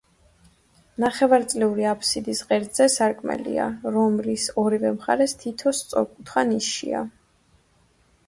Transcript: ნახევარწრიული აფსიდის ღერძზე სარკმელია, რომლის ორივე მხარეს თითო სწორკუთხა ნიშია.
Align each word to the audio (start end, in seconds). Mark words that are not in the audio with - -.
ნახევარწრიული 1.01 1.83
აფსიდის 1.89 2.39
ღერძზე 2.51 2.87
სარკმელია, 2.93 3.67
რომლის 3.97 4.45
ორივე 4.63 4.93
მხარეს 4.95 5.35
თითო 5.43 5.75
სწორკუთხა 5.81 6.47
ნიშია. 6.53 7.03